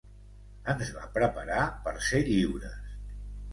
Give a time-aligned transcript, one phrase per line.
[0.73, 2.93] Ens va preparar per ser lliures.